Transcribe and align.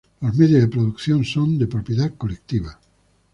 Los 0.21 0.33
medios 0.33 0.61
de 0.63 0.67
producción 0.67 1.23
son 1.23 1.59
de 1.59 1.67
propiedad 1.67 2.15
colectiva. 2.17 2.79